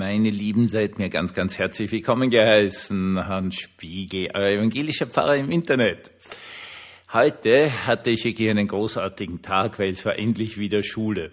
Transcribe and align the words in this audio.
Meine 0.00 0.30
Lieben, 0.30 0.66
seid 0.66 0.98
mir 0.98 1.10
ganz, 1.10 1.34
ganz 1.34 1.58
herzlich 1.58 1.92
willkommen 1.92 2.30
geheißen, 2.30 3.18
Hans 3.28 3.56
Spiegel, 3.56 4.30
euer 4.32 4.56
evangelischer 4.56 5.06
Pfarrer 5.06 5.36
im 5.36 5.50
Internet. 5.50 6.10
Heute 7.12 7.86
hatte 7.86 8.08
ich 8.08 8.22
hier 8.22 8.50
einen 8.50 8.66
großartigen 8.66 9.42
Tag, 9.42 9.78
weil 9.78 9.90
es 9.90 10.06
war 10.06 10.18
endlich 10.18 10.56
wieder 10.56 10.82
Schule. 10.82 11.32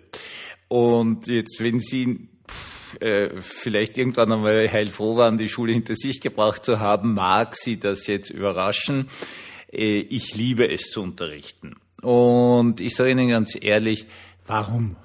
Und 0.67 1.27
jetzt, 1.27 1.63
wenn 1.63 1.79
Sie 1.79 2.27
äh, 2.99 3.39
vielleicht 3.41 3.97
irgendwann 3.97 4.33
einmal 4.33 4.69
heilfroh 4.69 5.15
waren, 5.15 5.37
die 5.37 5.47
Schule 5.47 5.71
hinter 5.71 5.95
sich 5.95 6.19
gebracht 6.19 6.65
zu 6.65 6.81
haben, 6.81 7.13
mag 7.13 7.55
Sie 7.55 7.79
das 7.79 8.05
jetzt 8.07 8.31
überraschen. 8.31 9.07
Äh, 9.71 9.99
ich 9.99 10.35
liebe 10.35 10.69
es 10.69 10.89
zu 10.89 11.01
unterrichten. 11.03 11.77
Und 12.01 12.81
ich 12.81 12.95
sage 12.95 13.11
Ihnen 13.11 13.29
ganz 13.29 13.57
ehrlich, 13.61 14.07
warum? 14.45 14.97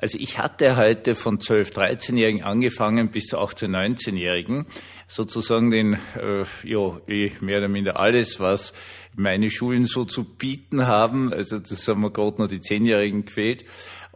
Also 0.00 0.16
ich 0.20 0.38
hatte 0.38 0.76
heute 0.76 1.16
von 1.16 1.40
12, 1.40 1.70
13-Jährigen 1.70 2.44
angefangen 2.44 3.10
bis 3.10 3.26
zu 3.26 3.38
18, 3.38 3.68
19-Jährigen 3.68 4.66
sozusagen 5.08 5.72
den, 5.72 5.94
äh, 6.16 6.44
ja, 6.62 7.00
eh 7.08 7.32
mehr 7.40 7.58
oder 7.58 7.68
minder 7.68 7.98
alles, 7.98 8.38
was 8.38 8.72
meine 9.16 9.50
Schulen 9.50 9.86
so 9.86 10.04
zu 10.04 10.22
bieten 10.22 10.86
haben. 10.86 11.32
Also 11.32 11.58
das 11.58 11.88
haben 11.88 12.02
wir 12.02 12.12
gerade 12.12 12.40
noch 12.40 12.48
die 12.48 12.60
10-Jährigen 12.60 13.24
gefehlt. 13.24 13.64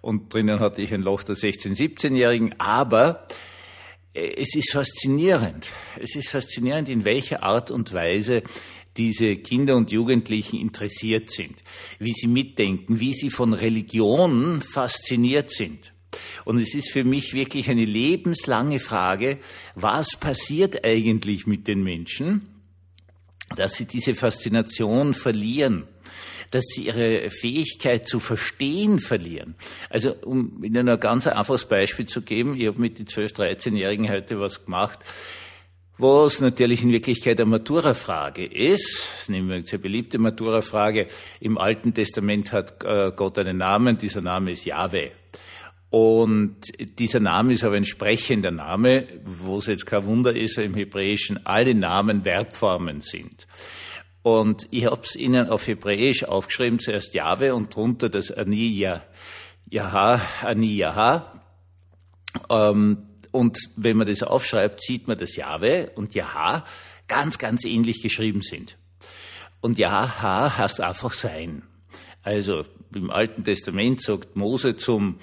Und 0.00 0.32
drinnen 0.32 0.60
hatte 0.60 0.82
ich 0.82 0.94
ein 0.94 1.02
Loch 1.02 1.24
der 1.24 1.34
16, 1.34 1.74
17-Jährigen. 1.74 2.54
Aber 2.60 3.26
es 4.14 4.54
ist 4.54 4.72
faszinierend. 4.72 5.68
Es 6.00 6.16
ist 6.16 6.28
faszinierend, 6.28 6.88
in 6.88 7.04
welcher 7.04 7.42
Art 7.42 7.70
und 7.70 7.92
Weise 7.92 8.42
diese 8.96 9.36
Kinder 9.36 9.76
und 9.76 9.90
Jugendlichen 9.90 10.60
interessiert 10.60 11.30
sind, 11.30 11.62
wie 11.98 12.12
sie 12.12 12.26
mitdenken, 12.26 13.00
wie 13.00 13.14
sie 13.14 13.30
von 13.30 13.54
Religion 13.54 14.60
fasziniert 14.60 15.50
sind. 15.50 15.92
Und 16.44 16.58
es 16.58 16.74
ist 16.74 16.92
für 16.92 17.04
mich 17.04 17.32
wirklich 17.32 17.70
eine 17.70 17.86
lebenslange 17.86 18.80
Frage, 18.80 19.38
was 19.74 20.16
passiert 20.16 20.84
eigentlich 20.84 21.46
mit 21.46 21.68
den 21.68 21.82
Menschen, 21.82 22.48
dass 23.56 23.74
sie 23.74 23.86
diese 23.86 24.14
Faszination 24.14 25.14
verlieren, 25.14 25.88
dass 26.52 26.64
sie 26.66 26.86
ihre 26.86 27.28
Fähigkeit 27.30 28.06
zu 28.06 28.20
verstehen 28.20 28.98
verlieren. 28.98 29.56
Also 29.90 30.14
um 30.24 30.62
Ihnen 30.62 30.88
ein 30.88 31.00
ganz 31.00 31.26
einfaches 31.26 31.64
Beispiel 31.64 32.06
zu 32.06 32.22
geben, 32.22 32.54
ich 32.54 32.68
habe 32.68 32.80
mit 32.80 32.98
den 32.98 33.06
12-, 33.06 33.36
13-Jährigen 33.36 34.08
heute 34.10 34.38
was 34.38 34.64
gemacht, 34.64 35.00
was 35.98 36.40
natürlich 36.40 36.82
in 36.82 36.92
Wirklichkeit 36.92 37.40
eine 37.40 37.50
Matura-Frage 37.50 38.44
ist. 38.44 39.28
Nehmen 39.28 39.48
wir 39.48 39.56
eine 39.56 39.66
sehr 39.66 39.78
beliebte 39.78 40.18
Matura-Frage. 40.18 41.06
Im 41.40 41.58
Alten 41.58 41.94
Testament 41.94 42.52
hat 42.52 42.84
äh, 42.84 43.12
Gott 43.16 43.38
einen 43.38 43.58
Namen, 43.58 43.98
dieser 43.98 44.20
Name 44.20 44.52
ist 44.52 44.64
Yahweh. 44.64 45.10
Und 45.90 46.56
dieser 46.98 47.20
Name 47.20 47.52
ist 47.52 47.64
aber 47.64 47.76
ein 47.76 47.84
sprechender 47.84 48.50
Name, 48.50 49.06
wo 49.24 49.58
es 49.58 49.66
jetzt 49.66 49.84
kein 49.84 50.06
Wunder 50.06 50.34
ist, 50.34 50.56
im 50.56 50.74
Hebräischen 50.74 51.44
alle 51.44 51.74
Namen 51.74 52.22
Verbformen 52.22 53.02
sind. 53.02 53.46
Und 54.22 54.68
ich 54.70 54.86
habe 54.86 55.02
es 55.02 55.16
Ihnen 55.16 55.48
auf 55.48 55.66
Hebräisch 55.66 56.24
aufgeschrieben, 56.24 56.78
zuerst 56.78 57.14
Jahwe 57.14 57.54
und 57.54 57.74
drunter 57.74 58.08
das 58.08 58.30
Ani 58.30 58.86
Yaha, 59.68 60.20
Ani 60.42 60.74
Yaha. 60.76 61.42
Ähm, 62.48 63.08
und 63.32 63.58
wenn 63.76 63.96
man 63.96 64.06
das 64.06 64.22
aufschreibt, 64.22 64.80
sieht 64.80 65.08
man, 65.08 65.18
dass 65.18 65.36
Jahwe 65.36 65.90
und 65.96 66.14
Jaha 66.14 66.64
ganz, 67.08 67.38
ganz 67.38 67.64
ähnlich 67.64 68.02
geschrieben 68.02 68.42
sind. 68.42 68.76
Und 69.60 69.78
Jaha 69.78 70.56
heißt 70.56 70.80
einfach 70.80 71.12
sein. 71.12 71.62
Also 72.22 72.64
im 72.94 73.10
Alten 73.10 73.42
Testament 73.42 74.02
sagt 74.02 74.36
Mose 74.36 74.76
zum 74.76 75.18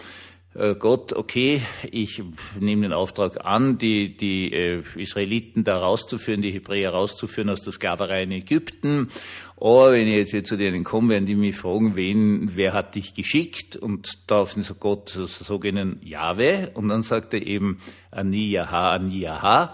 Gott, 0.78 1.14
okay, 1.14 1.62
ich 1.90 2.22
nehme 2.60 2.82
den 2.82 2.92
Auftrag 2.92 3.46
an, 3.46 3.78
die, 3.78 4.18
die 4.18 4.52
äh, 4.52 4.84
Israeliten 4.98 5.64
da 5.64 5.78
rauszuführen, 5.78 6.42
die 6.42 6.52
Hebräer 6.52 6.92
rauszuführen 6.92 7.50
aus 7.50 7.62
der 7.62 7.72
Sklaverei 7.72 8.24
in 8.24 8.32
Ägypten. 8.32 9.08
Oh, 9.56 9.90
wenn 9.90 10.06
ich 10.08 10.18
jetzt 10.18 10.32
hier 10.32 10.44
zu 10.44 10.58
denen 10.58 10.84
komme, 10.84 11.10
werden 11.10 11.26
die 11.26 11.36
mich 11.36 11.56
fragen, 11.56 11.96
wen, 11.96 12.58
wer 12.58 12.74
hat 12.74 12.96
dich 12.96 13.14
geschickt? 13.14 13.78
Und 13.78 14.30
darauf 14.30 14.52
sagt 14.52 14.82
Gott, 14.82 15.10
so, 15.10 15.28
so 15.28 15.60
gehen 15.60 16.02
Jahwe. 16.04 16.72
Und 16.74 16.90
dann 16.90 17.04
sagt 17.04 17.34
er 17.34 17.48
eben, 17.48 17.80
Ani 18.12 18.50
Yaha, 18.50 18.96
Ani 18.96 19.18
Yaha. 19.18 19.74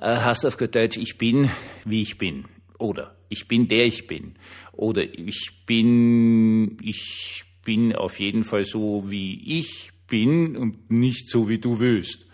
Äh, 0.00 0.16
heißt 0.16 0.46
auf 0.46 0.56
Deutsch, 0.56 0.96
ich 0.96 1.18
bin, 1.18 1.50
wie 1.84 2.00
ich 2.00 2.16
bin. 2.16 2.46
Oder 2.78 3.16
ich 3.28 3.48
bin 3.48 3.68
der 3.68 3.84
ich 3.84 4.06
bin. 4.06 4.34
Oder 4.72 5.02
ich 5.02 5.62
bin, 5.66 6.78
ich 6.82 7.44
bin 7.66 7.94
auf 7.94 8.18
jeden 8.18 8.44
Fall 8.44 8.64
so, 8.64 9.10
wie 9.10 9.58
ich 9.58 9.90
bin 10.06 10.56
und 10.56 10.90
nicht 10.90 11.30
so, 11.30 11.48
wie 11.48 11.58
du 11.58 11.78
willst. 11.80 12.26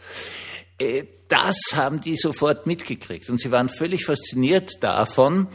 Äh, 0.79 1.05
das 1.29 1.57
haben 1.75 2.01
die 2.01 2.17
sofort 2.17 2.67
mitgekriegt. 2.67 3.31
Und 3.31 3.41
sie 3.41 3.51
waren 3.51 3.69
völlig 3.69 4.05
fasziniert 4.05 4.83
davon, 4.83 5.49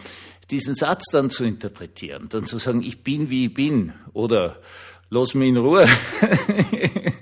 diesen 0.50 0.74
Satz 0.74 1.04
dann 1.12 1.30
zu 1.30 1.44
interpretieren, 1.44 2.30
dann 2.30 2.46
zu 2.46 2.58
sagen, 2.58 2.82
ich 2.82 3.04
bin, 3.04 3.30
wie 3.30 3.46
ich 3.46 3.54
bin. 3.54 3.94
Oder 4.14 4.62
lass 5.10 5.36
mich 5.36 5.50
in 5.50 5.58
Ruhe, 5.58 5.86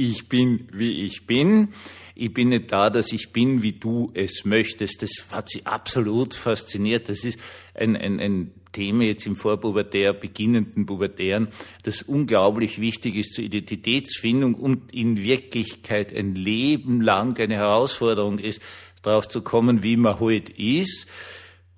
ich 0.00 0.28
bin, 0.28 0.68
wie 0.72 1.04
ich 1.04 1.26
bin, 1.26 1.74
ich 2.14 2.32
bin 2.32 2.50
nicht 2.50 2.72
da, 2.72 2.90
dass 2.90 3.12
ich 3.12 3.32
bin, 3.32 3.62
wie 3.62 3.72
du 3.72 4.10
es 4.14 4.44
möchtest. 4.44 5.02
Das 5.02 5.10
hat 5.30 5.48
sie 5.48 5.64
absolut 5.66 6.34
fasziniert. 6.34 7.08
Das 7.08 7.24
ist 7.24 7.38
ein, 7.74 7.96
ein, 7.96 8.20
ein 8.20 8.52
Thema 8.72 9.04
jetzt 9.04 9.26
im 9.26 9.36
Vorpubertär, 9.36 10.12
beginnenden 10.12 10.86
Pubertären, 10.86 11.48
das 11.82 12.02
unglaublich 12.02 12.80
wichtig 12.80 13.16
ist 13.16 13.34
zur 13.34 13.44
Identitätsfindung 13.44 14.54
und 14.54 14.92
in 14.94 15.18
Wirklichkeit 15.18 16.14
ein 16.14 16.34
Leben 16.34 17.00
lang 17.00 17.38
eine 17.40 17.56
Herausforderung 17.56 18.38
ist, 18.38 18.62
darauf 19.02 19.28
zu 19.28 19.42
kommen, 19.42 19.82
wie 19.82 19.96
man 19.96 20.20
heute 20.20 20.52
ist 20.52 21.06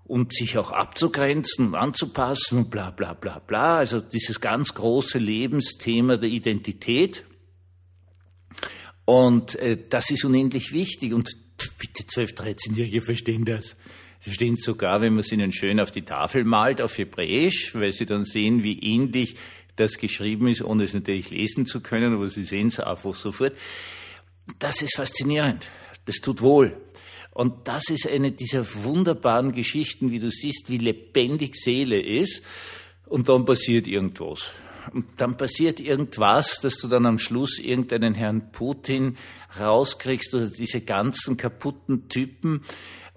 und 0.05 0.33
sich 0.35 0.59
auch 0.59 0.71
abzugrenzen 0.71 1.69
und 1.69 1.75
anzupassen 1.75 2.59
und 2.59 2.71
bla 2.71 2.91
bla 2.91 3.15
bla 3.15 3.39
bla. 3.39 3.77
Also 3.77 4.01
dieses 4.01 4.41
ganz 4.41 4.75
große 4.75 5.19
Lebensthema 5.19 6.17
der 6.17 6.29
Identität. 6.29 7.25
Und 9.05 9.57
äh, 9.57 9.79
das 9.89 10.11
ist 10.11 10.25
unendlich 10.25 10.73
wichtig. 10.73 11.13
Und 11.13 11.31
bitte 11.79 12.07
12, 12.07 12.31
13-Jährige 12.33 13.03
verstehen 13.03 13.45
das. 13.45 13.77
Sie 14.21 14.33
stehen 14.33 14.57
sogar, 14.57 15.01
wenn 15.01 15.15
man 15.15 15.21
es 15.21 15.33
ihnen 15.33 15.53
schön 15.53 15.81
auf 15.81 15.91
die 15.91 16.03
Tafel 16.03 16.45
malt, 16.45 16.81
auf 16.81 16.97
Hebräisch, 16.97 17.75
weil 17.75 17.91
sie 17.91 18.07
dann 18.07 18.25
sehen, 18.25 18.63
wie 18.63 18.79
ähnlich 18.79 19.35
das 19.75 19.99
geschrieben 19.99 20.47
ist, 20.49 20.63
ohne 20.63 20.85
es 20.85 20.95
natürlich 20.95 21.31
lesen 21.31 21.67
zu 21.67 21.81
können, 21.81 22.15
aber 22.15 22.29
sie 22.29 22.45
sehen 22.45 22.69
es 22.69 22.79
einfach 22.79 23.15
sofort. 23.15 23.55
Das 24.59 24.81
ist 24.83 24.97
faszinierend. 24.97 25.69
Das 26.05 26.17
tut 26.17 26.41
wohl. 26.41 26.77
Und 27.33 27.67
das 27.67 27.89
ist 27.89 28.07
eine 28.09 28.31
dieser 28.31 28.67
wunderbaren 28.85 29.53
Geschichten, 29.53 30.11
wie 30.11 30.19
du 30.19 30.31
siehst, 30.31 30.69
wie 30.69 30.79
lebendig 30.79 31.57
Seele 31.57 32.01
ist. 32.01 32.43
Und 33.07 33.29
dann 33.29 33.45
passiert 33.45 33.87
irgendwas. 33.87 34.53
Und 34.93 35.07
dann 35.19 35.37
passiert 35.37 35.81
irgendwas, 35.81 36.61
dass 36.61 36.77
du 36.77 36.89
dann 36.89 37.07
am 37.07 37.19
Schluss 37.19 37.59
irgendeinen 37.59 38.15
Herrn 38.15 38.51
Putin 38.53 39.17
rauskriegst 39.59 40.35
oder 40.35 40.49
diese 40.49 40.81
ganzen 40.81 41.37
kaputten 41.37 42.09
Typen, 42.09 42.63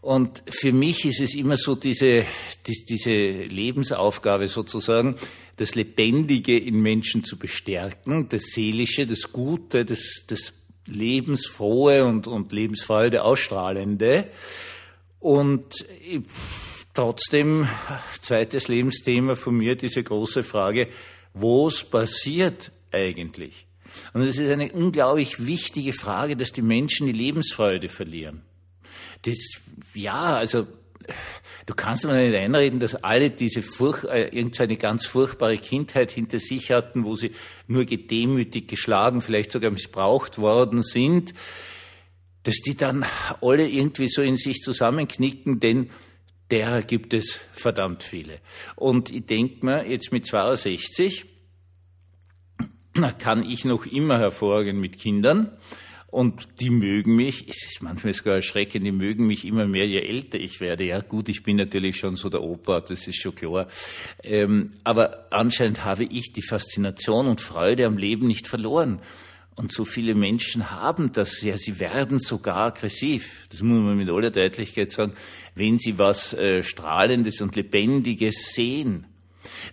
und 0.05 0.43
für 0.47 0.71
mich 0.71 1.03
ist 1.05 1.19
es 1.19 1.33
immer 1.33 1.57
so 1.57 1.73
diese, 1.73 2.27
die, 2.67 2.85
diese 2.87 3.09
Lebensaufgabe 3.09 4.45
sozusagen, 4.45 5.15
das 5.57 5.73
Lebendige 5.73 6.59
in 6.59 6.79
Menschen 6.79 7.23
zu 7.23 7.39
bestärken, 7.39 8.29
das 8.29 8.51
Seelische, 8.51 9.07
das 9.07 9.31
Gute, 9.31 9.83
das, 9.83 10.23
das 10.27 10.53
Lebensfrohe 10.85 12.05
und, 12.05 12.27
und 12.27 12.51
Lebensfreude 12.51 13.23
ausstrahlende. 13.23 14.29
Und 15.19 15.87
trotzdem, 16.93 17.67
zweites 18.21 18.67
Lebensthema 18.67 19.33
von 19.33 19.57
mir, 19.57 19.75
diese 19.75 20.03
große 20.03 20.43
Frage, 20.43 20.87
was 21.35 21.83
passiert 21.83 22.71
eigentlich? 22.91 23.67
Und 24.13 24.23
es 24.23 24.37
ist 24.37 24.49
eine 24.49 24.71
unglaublich 24.71 25.45
wichtige 25.45 25.93
Frage, 25.93 26.35
dass 26.35 26.51
die 26.51 26.61
Menschen 26.61 27.07
die 27.07 27.13
Lebensfreude 27.13 27.87
verlieren. 27.87 28.41
Das, 29.21 29.37
ja, 29.93 30.35
also 30.35 30.67
du 31.65 31.73
kannst 31.75 32.05
mir 32.05 32.15
nicht 32.15 32.35
einreden, 32.35 32.79
dass 32.79 32.95
alle 32.95 33.29
diese 33.29 33.61
furch 33.61 34.03
äh, 34.05 34.29
irgendeine 34.35 34.77
ganz 34.77 35.05
furchtbare 35.05 35.57
Kindheit 35.57 36.11
hinter 36.11 36.39
sich 36.39 36.71
hatten, 36.71 37.05
wo 37.05 37.15
sie 37.15 37.31
nur 37.67 37.85
gedemütigt, 37.85 38.69
geschlagen, 38.69 39.21
vielleicht 39.21 39.51
sogar 39.51 39.71
missbraucht 39.71 40.37
worden 40.37 40.83
sind, 40.83 41.33
dass 42.43 42.55
die 42.57 42.75
dann 42.75 43.05
alle 43.41 43.67
irgendwie 43.67 44.07
so 44.07 44.21
in 44.21 44.35
sich 44.35 44.61
zusammenknicken, 44.61 45.59
denn 45.59 45.89
derer 46.51 46.81
gibt 46.81 47.13
es 47.13 47.39
verdammt 47.53 48.03
viele. 48.03 48.39
Und 48.75 49.11
ich 49.11 49.25
denke 49.25 49.65
mir, 49.65 49.89
jetzt 49.89 50.11
mit 50.11 50.25
62 50.25 51.25
kann 53.17 53.43
ich 53.43 53.65
noch 53.65 53.85
immer 53.85 54.19
hervorgehen 54.19 54.79
mit 54.79 54.97
Kindern 54.97 55.57
und 56.15 56.61
die 56.61 56.69
mögen 56.69 57.13
mich, 57.13 57.45
es 57.49 57.65
ist 57.65 57.81
manchmal 57.81 58.13
sogar 58.13 58.35
erschreckend, 58.35 58.85
die 58.85 58.93
mögen 58.93 59.27
mich 59.27 59.43
immer 59.43 59.67
mehr, 59.67 59.85
je 59.85 59.99
älter 59.99 60.39
ich 60.39 60.61
werde. 60.61 60.85
Ja 60.85 61.01
gut, 61.01 61.27
ich 61.27 61.43
bin 61.43 61.57
natürlich 61.57 61.97
schon 61.97 62.15
so 62.15 62.29
der 62.29 62.41
Opa, 62.41 62.79
das 62.79 63.05
ist 63.05 63.21
schon 63.21 63.35
klar. 63.35 63.67
Ähm, 64.23 64.75
aber 64.85 65.27
anscheinend 65.33 65.83
habe 65.83 66.05
ich 66.05 66.31
die 66.31 66.41
Faszination 66.41 67.27
und 67.27 67.41
Freude 67.41 67.85
am 67.85 67.97
Leben 67.97 68.27
nicht 68.27 68.47
verloren. 68.47 69.01
Und 69.55 69.71
so 69.71 69.85
viele 69.85 70.15
Menschen 70.15 70.71
haben 70.71 71.13
das, 71.13 71.41
ja, 71.41 71.55
sie 71.55 71.79
werden 71.79 72.19
sogar 72.19 72.57
aggressiv. 72.57 73.47
Das 73.49 73.61
muss 73.61 73.81
man 73.81 73.95
mit 73.95 74.09
aller 74.09 74.31
Deutlichkeit 74.31 74.91
sagen, 74.91 75.13
wenn 75.55 75.77
sie 75.77 75.97
was 75.97 76.33
äh, 76.33 76.61
Strahlendes 76.61 77.41
und 77.41 77.55
Lebendiges 77.55 78.53
sehen. 78.53 79.07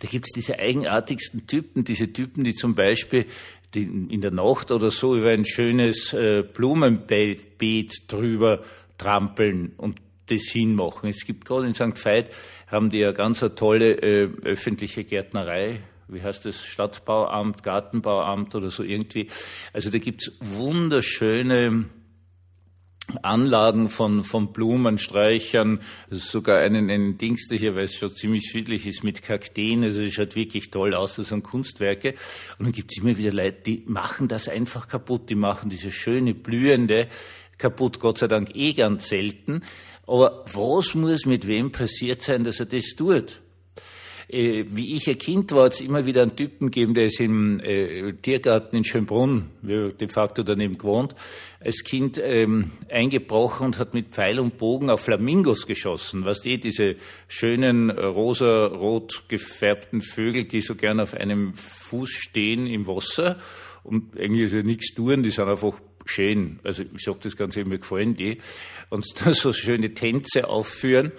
Da 0.00 0.08
gibt 0.08 0.26
es 0.26 0.32
diese 0.32 0.58
eigenartigsten 0.58 1.46
Typen, 1.46 1.82
diese 1.82 2.12
Typen, 2.12 2.44
die 2.44 2.52
zum 2.52 2.74
Beispiel 2.74 3.26
in 3.74 4.20
der 4.20 4.30
Nacht 4.30 4.70
oder 4.70 4.90
so 4.90 5.16
über 5.16 5.30
ein 5.30 5.46
schönes 5.46 6.12
äh, 6.12 6.42
Blumenbeet 6.42 8.02
drüber 8.06 8.62
trampeln 8.98 9.72
und 9.78 9.96
das 10.26 10.42
hinmachen. 10.44 11.08
Es 11.08 11.24
gibt 11.24 11.46
gerade 11.46 11.66
in 11.66 11.74
St. 11.74 12.04
Veit, 12.04 12.30
haben 12.66 12.90
die 12.90 12.98
ja 12.98 13.12
ganz 13.12 13.42
eine 13.42 13.54
tolle 13.54 13.94
äh, 14.02 14.28
öffentliche 14.44 15.04
Gärtnerei 15.04 15.80
wie 16.08 16.22
heißt 16.22 16.44
das, 16.44 16.64
Stadtbauamt, 16.64 17.62
Gartenbauamt 17.62 18.54
oder 18.54 18.70
so 18.70 18.82
irgendwie. 18.82 19.28
Also 19.72 19.90
da 19.90 19.98
gibt's 19.98 20.32
wunderschöne 20.40 21.86
Anlagen 23.22 23.88
von, 23.88 24.22
von 24.22 24.52
Blumensträuchern, 24.52 25.80
sogar 26.08 26.58
einen, 26.58 26.88
einen 26.88 27.18
Dings 27.18 27.48
hier, 27.50 27.74
weil 27.74 27.84
es 27.84 27.96
schon 27.96 28.10
ziemlich 28.10 28.50
südlich 28.50 28.86
ist, 28.86 29.02
mit 29.02 29.22
Kakteen, 29.22 29.82
also 29.82 30.02
es 30.02 30.14
schaut 30.14 30.36
wirklich 30.36 30.70
toll 30.70 30.94
aus, 30.94 31.16
das 31.16 31.28
sind 31.28 31.42
Kunstwerke. 31.42 32.14
Und 32.58 32.66
dann 32.66 32.72
gibt's 32.72 32.96
immer 32.98 33.16
wieder 33.18 33.32
Leute, 33.32 33.62
die 33.66 33.84
machen 33.86 34.28
das 34.28 34.48
einfach 34.48 34.88
kaputt, 34.88 35.28
die 35.30 35.34
machen 35.34 35.68
diese 35.68 35.90
schöne, 35.90 36.34
blühende 36.34 37.08
kaputt, 37.58 38.00
Gott 38.00 38.18
sei 38.18 38.28
Dank 38.28 38.54
eh 38.54 38.72
ganz 38.72 39.08
selten. 39.08 39.62
Aber 40.06 40.44
was 40.52 40.94
muss 40.94 41.26
mit 41.26 41.46
wem 41.46 41.70
passiert 41.70 42.22
sein, 42.22 42.44
dass 42.44 42.60
er 42.60 42.66
das 42.66 42.94
tut? 42.96 43.41
Äh, 44.32 44.64
wie 44.70 44.96
ich 44.96 45.10
ein 45.10 45.18
Kind 45.18 45.52
war, 45.52 45.66
hat 45.66 45.74
es 45.74 45.82
immer 45.82 46.06
wieder 46.06 46.22
einen 46.22 46.34
Typen 46.34 46.70
gegeben, 46.70 46.94
der 46.94 47.04
ist 47.04 47.20
im 47.20 47.60
äh, 47.60 48.14
Tiergarten 48.14 48.78
in 48.78 48.84
Schönbrunn, 48.84 49.50
wir 49.60 49.92
de 49.92 50.08
facto 50.08 50.42
daneben 50.42 50.78
gewohnt, 50.78 51.14
als 51.60 51.84
Kind 51.84 52.18
ähm, 52.18 52.70
eingebrochen 52.88 53.66
und 53.66 53.78
hat 53.78 53.92
mit 53.92 54.08
Pfeil 54.08 54.40
und 54.40 54.56
Bogen 54.56 54.88
auf 54.88 55.02
Flamingos 55.02 55.66
geschossen. 55.66 56.24
Was 56.24 56.40
die, 56.40 56.58
diese 56.58 56.96
schönen 57.28 57.90
rosa-rot 57.90 59.24
gefärbten 59.28 60.00
Vögel, 60.00 60.44
die 60.44 60.62
so 60.62 60.76
gern 60.76 60.98
auf 60.98 61.12
einem 61.12 61.52
Fuß 61.52 62.08
stehen 62.08 62.66
im 62.66 62.86
Wasser 62.86 63.38
und 63.84 64.18
eigentlich 64.18 64.50
nichts 64.64 64.94
tun, 64.94 65.22
die 65.22 65.30
sind 65.30 65.46
einfach 65.46 65.78
schön. 66.06 66.58
Also 66.64 66.84
ich 66.84 67.02
sage 67.02 67.18
das 67.20 67.36
Ganze, 67.36 67.66
mir 67.66 67.78
gefallen 67.78 68.14
die. 68.14 68.38
Und 68.88 69.04
dann 69.22 69.34
so 69.34 69.52
schöne 69.52 69.92
Tänze 69.92 70.48
aufführen. 70.48 71.12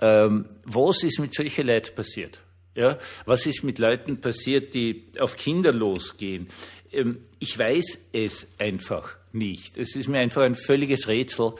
Ähm, 0.00 0.46
was 0.64 1.02
ist 1.02 1.18
mit 1.18 1.34
solchen 1.34 1.66
Leuten 1.66 1.96
passiert? 1.96 2.40
Ja, 2.74 2.98
was 3.26 3.46
ist 3.46 3.64
mit 3.64 3.78
Leuten 3.78 4.20
passiert, 4.20 4.74
die 4.74 5.12
auf 5.18 5.36
Kinder 5.36 5.72
losgehen? 5.72 6.48
Ähm, 6.90 7.18
ich 7.38 7.58
weiß 7.58 8.08
es 8.12 8.50
einfach 8.58 9.16
nicht. 9.32 9.76
Es 9.76 9.94
ist 9.96 10.08
mir 10.08 10.18
einfach 10.18 10.42
ein 10.42 10.54
völliges 10.54 11.08
Rätsel. 11.08 11.54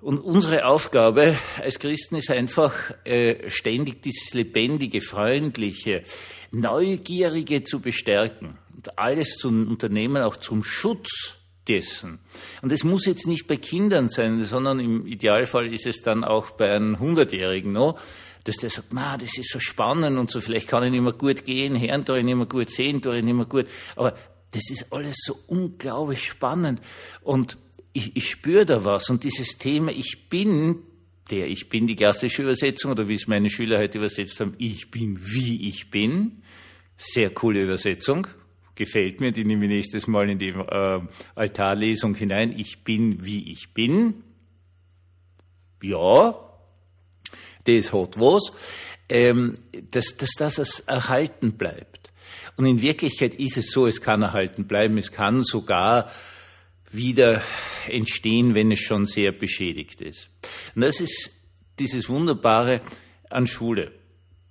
Und 0.00 0.18
unsere 0.18 0.64
Aufgabe 0.64 1.36
als 1.60 1.78
Christen 1.78 2.16
ist 2.16 2.30
einfach 2.30 2.74
äh, 3.04 3.50
ständig 3.50 4.02
dieses 4.02 4.32
lebendige, 4.32 5.02
freundliche, 5.02 6.04
neugierige 6.50 7.64
zu 7.64 7.80
bestärken 7.80 8.56
und 8.74 8.98
alles 8.98 9.36
zu 9.36 9.48
unternehmen, 9.48 10.22
auch 10.22 10.36
zum 10.36 10.64
Schutz 10.64 11.36
dessen. 11.68 12.18
Und 12.62 12.72
es 12.72 12.82
muss 12.82 13.04
jetzt 13.04 13.26
nicht 13.26 13.46
bei 13.46 13.58
Kindern 13.58 14.08
sein, 14.08 14.40
sondern 14.42 14.80
im 14.80 15.06
Idealfall 15.06 15.70
ist 15.72 15.86
es 15.86 16.00
dann 16.00 16.24
auch 16.24 16.52
bei 16.52 16.74
einem 16.74 16.98
Hundertjährigen. 16.98 17.72
No? 17.72 17.98
Dass 18.44 18.56
der 18.56 18.70
sagt, 18.70 18.92
ma, 18.92 19.16
das 19.16 19.36
ist 19.36 19.50
so 19.50 19.58
spannend 19.58 20.18
und 20.18 20.30
so, 20.30 20.40
vielleicht 20.40 20.68
kann 20.68 20.82
ich 20.84 20.90
nicht 20.90 21.02
mehr 21.02 21.12
gut 21.12 21.44
gehen, 21.44 21.80
hören 21.80 22.04
tue 22.04 22.18
ich 22.18 22.24
nicht 22.24 22.36
mehr 22.36 22.46
gut, 22.46 22.70
sehen 22.70 23.02
tue 23.02 23.18
ich 23.18 23.24
nicht 23.24 23.34
mehr 23.34 23.46
gut, 23.46 23.66
aber 23.96 24.14
das 24.52 24.70
ist 24.70 24.92
alles 24.92 25.16
so 25.24 25.36
unglaublich 25.46 26.24
spannend. 26.24 26.80
Und 27.22 27.56
ich, 27.92 28.16
ich 28.16 28.28
spüre 28.28 28.66
da 28.66 28.84
was. 28.84 29.10
Und 29.10 29.24
dieses 29.24 29.58
Thema, 29.58 29.92
ich 29.92 30.28
bin 30.28 30.82
der 31.30 31.48
Ich 31.48 31.68
bin, 31.68 31.86
die 31.86 31.94
klassische 31.94 32.42
Übersetzung 32.42 32.90
oder 32.90 33.08
wie 33.08 33.14
es 33.14 33.28
meine 33.28 33.50
Schüler 33.50 33.78
heute 33.78 33.98
übersetzt 33.98 34.40
haben, 34.40 34.54
ich 34.58 34.90
bin 34.90 35.18
wie 35.20 35.68
ich 35.68 35.90
bin, 35.90 36.42
sehr 36.96 37.30
coole 37.30 37.62
Übersetzung, 37.62 38.26
gefällt 38.74 39.20
mir, 39.20 39.32
die 39.32 39.44
nehme 39.44 39.64
ich 39.66 39.70
nächstes 39.70 40.06
Mal 40.06 40.28
in 40.28 40.38
die 40.38 40.48
äh, 40.48 41.00
Altarlesung 41.34 42.14
hinein, 42.14 42.58
ich 42.58 42.84
bin 42.84 43.24
wie 43.24 43.50
ich 43.50 43.72
bin, 43.72 44.24
ja, 45.82 46.49
das 47.64 47.92
hat 47.92 48.18
was, 48.18 48.52
ähm, 49.08 49.56
dass, 49.90 50.16
dass 50.16 50.34
das 50.36 50.80
erhalten 50.80 51.56
bleibt. 51.56 52.10
Und 52.56 52.66
in 52.66 52.82
Wirklichkeit 52.82 53.34
ist 53.34 53.56
es 53.56 53.70
so, 53.70 53.86
es 53.86 54.00
kann 54.00 54.22
erhalten 54.22 54.66
bleiben, 54.66 54.98
es 54.98 55.10
kann 55.10 55.42
sogar 55.42 56.10
wieder 56.92 57.42
entstehen, 57.88 58.54
wenn 58.54 58.72
es 58.72 58.80
schon 58.80 59.06
sehr 59.06 59.32
beschädigt 59.32 60.00
ist. 60.00 60.28
Und 60.74 60.82
das 60.82 61.00
ist 61.00 61.30
dieses 61.78 62.08
Wunderbare 62.08 62.82
an 63.30 63.46
Schule. 63.46 63.92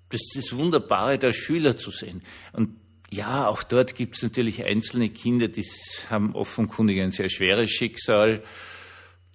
Das 0.09 0.21
ist 0.21 0.35
das 0.35 0.57
Wunderbare, 0.57 1.19
der 1.19 1.33
Schüler 1.33 1.77
zu 1.77 1.91
sehen. 1.91 2.23
Und 2.53 2.77
ja, 3.11 3.47
auch 3.47 3.63
dort 3.63 3.95
gibt 3.95 4.15
es 4.15 4.23
natürlich 4.23 4.63
einzelne 4.63 5.09
Kinder, 5.09 5.47
die 5.47 5.65
haben 6.09 6.33
offenkundig 6.35 7.01
ein 7.01 7.11
sehr 7.11 7.29
schweres 7.29 7.69
Schicksal 7.71 8.43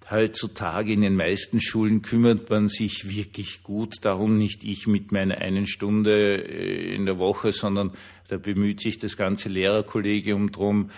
Heutzutage 0.09 0.93
in 0.93 1.01
den 1.01 1.15
meisten 1.15 1.59
Schulen 1.59 2.03
kümmert 2.03 2.49
man 2.51 2.67
sich 2.67 3.09
wirklich 3.09 3.63
gut 3.63 3.95
darum, 4.01 4.37
nicht 4.37 4.63
ich 4.63 4.85
mit 4.85 5.11
meiner 5.11 5.39
einen 5.39 5.65
Stunde 5.65 6.43
äh, 6.43 6.93
in 6.93 7.07
der 7.07 7.17
Woche, 7.17 7.51
sondern 7.51 7.91
da 8.27 8.37
bemüht 8.37 8.81
sich 8.81 8.99
das 8.99 9.17
ganze 9.17 9.49
Lehrerkollegium 9.49 10.51
drum, 10.51 10.91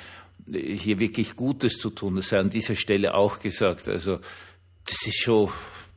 hier 0.46 1.00
wirklich 1.00 1.36
Gutes 1.36 1.78
zu 1.78 1.90
tun. 1.90 2.18
Das 2.18 2.30
sei 2.30 2.40
an 2.40 2.50
dieser 2.50 2.76
Stelle 2.76 3.14
auch 3.14 3.40
gesagt. 3.40 3.88
Also 3.88 4.20
das 4.86 5.06
ist 5.06 5.22
schon 5.22 5.50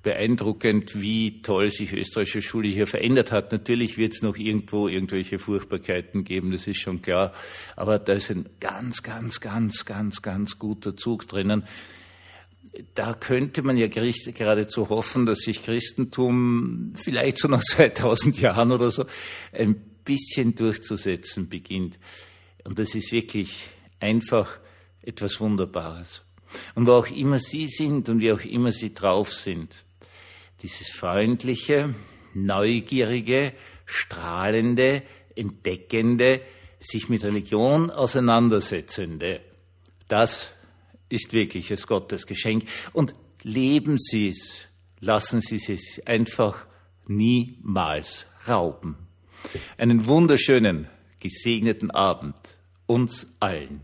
beeindruckend, 0.02 1.00
wie 1.00 1.42
toll 1.42 1.68
sich 1.68 1.92
österreichische 1.92 2.42
Schule 2.42 2.68
hier 2.68 2.86
verändert 2.86 3.32
hat. 3.32 3.52
Natürlich 3.52 3.98
wird 3.98 4.12
es 4.12 4.22
noch 4.22 4.36
irgendwo 4.36 4.88
irgendwelche 4.88 5.38
Furchtbarkeiten 5.38 6.24
geben, 6.24 6.52
das 6.52 6.66
ist 6.66 6.80
schon 6.80 7.02
klar. 7.02 7.32
Aber 7.76 7.98
da 7.98 8.12
ist 8.12 8.30
ein 8.30 8.48
ganz, 8.60 9.02
ganz, 9.02 9.40
ganz, 9.40 9.84
ganz, 9.84 10.22
ganz 10.22 10.58
guter 10.58 10.96
Zug 10.96 11.26
drinnen 11.28 11.64
da 12.94 13.14
könnte 13.14 13.62
man 13.62 13.76
ja 13.76 13.88
geradezu 13.88 14.88
hoffen, 14.88 15.26
dass 15.26 15.40
sich 15.40 15.62
Christentum 15.62 16.94
vielleicht 17.02 17.38
so 17.38 17.48
nach 17.48 17.62
2000 17.64 18.40
Jahren 18.40 18.72
oder 18.72 18.90
so 18.90 19.06
ein 19.52 19.74
bisschen 20.04 20.54
durchzusetzen 20.54 21.48
beginnt. 21.48 21.98
Und 22.64 22.78
das 22.78 22.94
ist 22.94 23.12
wirklich 23.12 23.68
einfach 24.00 24.58
etwas 25.02 25.40
Wunderbares. 25.40 26.22
Und 26.74 26.86
wo 26.86 26.92
auch 26.92 27.10
immer 27.10 27.38
Sie 27.38 27.66
sind 27.68 28.08
und 28.08 28.20
wie 28.20 28.32
auch 28.32 28.44
immer 28.44 28.72
Sie 28.72 28.92
drauf 28.92 29.32
sind, 29.32 29.84
dieses 30.62 30.90
freundliche, 30.90 31.94
neugierige, 32.34 33.52
strahlende, 33.86 35.02
entdeckende, 35.34 36.40
sich 36.78 37.08
mit 37.08 37.24
Religion 37.24 37.90
auseinandersetzende, 37.90 39.40
das 40.08 40.50
ist 41.10 41.32
wirkliches 41.32 41.86
Gottes 41.86 42.26
Geschenk. 42.26 42.64
Und 42.92 43.14
leben 43.42 43.98
Sie 43.98 44.28
es, 44.28 44.66
lassen 45.00 45.40
Sie 45.40 45.56
es 45.56 46.00
einfach 46.06 46.66
niemals 47.06 48.26
rauben. 48.48 48.96
Einen 49.76 50.06
wunderschönen, 50.06 50.88
gesegneten 51.18 51.90
Abend 51.90 52.58
uns 52.86 53.34
allen. 53.40 53.82